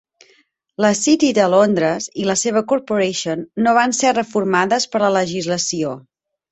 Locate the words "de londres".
1.39-2.09